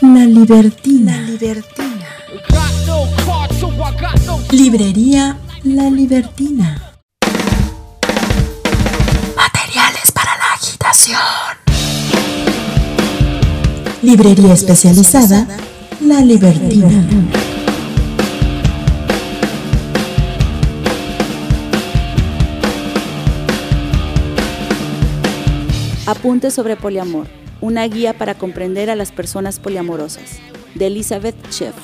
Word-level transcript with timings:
La 0.00 0.24
Libertina. 0.24 1.20
Libertina. 1.22 2.06
Librería 4.52 5.36
La 5.64 5.90
Libertina. 5.90 6.94
Materiales 9.36 10.12
para 10.14 10.36
la 10.36 10.52
agitación. 10.54 11.18
Librería 14.02 14.52
especializada 14.52 15.46
La 16.00 16.20
Libertina. 16.20 17.04
Apunte 26.06 26.50
sobre 26.50 26.76
poliamor, 26.76 27.26
una 27.60 27.86
guía 27.86 28.16
para 28.16 28.34
comprender 28.34 28.90
a 28.90 28.96
las 28.96 29.12
personas 29.12 29.58
poliamorosas, 29.58 30.38
de 30.74 30.86
Elizabeth 30.86 31.36
Sheff. 31.50 31.74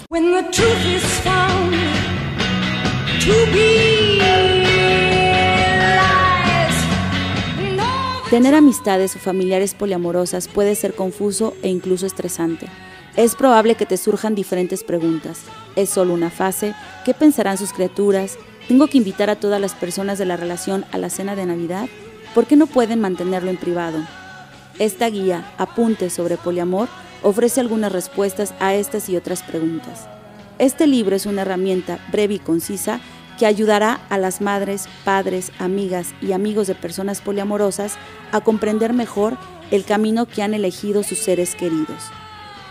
Tener 8.31 8.55
amistades 8.55 9.15
o 9.17 9.19
familiares 9.19 9.75
poliamorosas 9.75 10.49
puede 10.49 10.75
ser 10.75 10.95
confuso 10.95 11.55
e 11.63 11.69
incluso 11.69 12.07
estresante. 12.07 12.67
Es 13.17 13.37
probable 13.37 13.77
que 13.77 13.87
te 13.87 13.97
surjan 13.97 14.35
diferentes 14.35 14.83
preguntas. 14.83 15.43
¿Es 15.77 15.91
solo 15.91 16.15
una 16.15 16.31
fase? 16.31 16.75
¿Qué 17.05 17.15
pensarán 17.15 17.59
sus 17.59 17.73
criaturas? 17.73 18.37
¿Tengo 18.67 18.89
que 18.89 18.99
invitar 18.99 19.31
a 19.31 19.37
todas 19.37 19.61
las 19.61 19.75
personas 19.75 20.19
de 20.19 20.25
la 20.25 20.37
relación 20.37 20.85
a 20.91 20.99
la 20.99 21.11
cena 21.11 21.37
de 21.37 21.47
Navidad? 21.47 21.89
¿Por 22.35 22.47
qué 22.47 22.57
no 22.57 22.67
pueden 22.67 23.01
mantenerlo 23.01 23.51
en 23.51 23.57
privado? 23.57 23.99
Esta 24.79 25.09
guía, 25.09 25.53
Apuntes 25.57 26.13
sobre 26.13 26.37
Poliamor, 26.37 26.89
ofrece 27.23 27.61
algunas 27.61 27.93
respuestas 27.93 28.55
a 28.59 28.75
estas 28.75 29.09
y 29.09 29.17
otras 29.17 29.43
preguntas. 29.43 30.09
Este 30.59 30.87
libro 30.87 31.15
es 31.15 31.27
una 31.27 31.43
herramienta 31.43 31.99
breve 32.11 32.35
y 32.35 32.39
concisa 32.39 33.01
que 33.39 33.47
ayudará 33.47 34.01
a 34.11 34.19
las 34.19 34.41
madres, 34.41 34.89
padres, 35.05 35.53
amigas 35.59 36.15
y 36.21 36.33
amigos 36.33 36.67
de 36.67 36.75
personas 36.75 37.21
poliamorosas 37.21 37.97
a 38.33 38.41
comprender 38.41 38.93
mejor 38.93 39.37
el 39.71 39.85
camino 39.85 40.27
que 40.27 40.43
han 40.43 40.55
elegido 40.55 41.03
sus 41.03 41.19
seres 41.19 41.55
queridos. 41.55 42.03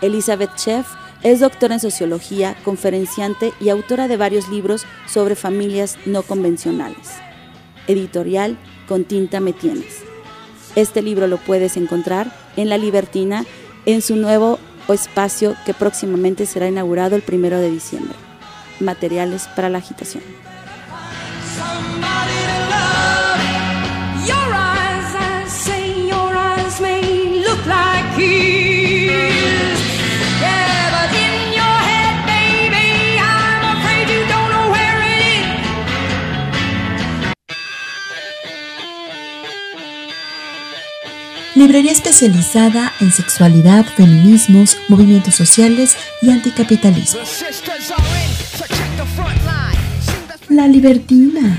Elizabeth 0.00 0.56
Sheff 0.56 0.86
es 1.22 1.40
doctora 1.40 1.74
en 1.74 1.80
sociología, 1.80 2.54
conferenciante 2.64 3.52
y 3.60 3.70
autora 3.70 4.08
de 4.08 4.18
varios 4.18 4.48
libros 4.48 4.84
sobre 5.06 5.36
familias 5.36 5.98
no 6.04 6.22
convencionales. 6.22 7.12
Editorial 7.86 8.58
con 8.86 9.04
tinta 9.04 9.40
me 9.40 9.52
tienes. 9.52 10.03
Este 10.76 11.02
libro 11.02 11.26
lo 11.26 11.38
puedes 11.38 11.76
encontrar 11.76 12.32
en 12.56 12.68
La 12.68 12.78
Libertina 12.78 13.44
en 13.86 14.02
su 14.02 14.16
nuevo 14.16 14.58
espacio 14.88 15.54
que 15.64 15.74
próximamente 15.74 16.46
será 16.46 16.68
inaugurado 16.68 17.16
el 17.16 17.22
primero 17.22 17.58
de 17.58 17.70
diciembre. 17.70 18.16
Materiales 18.80 19.48
para 19.54 19.68
la 19.68 19.78
agitación. 19.78 20.22
Librería 41.54 41.92
especializada 41.92 42.92
en 43.00 43.12
sexualidad, 43.12 43.86
feminismos, 43.96 44.76
movimientos 44.88 45.36
sociales 45.36 45.96
y 46.20 46.30
anticapitalismo. 46.30 47.20
La 50.48 50.66
Libertina. 50.66 51.56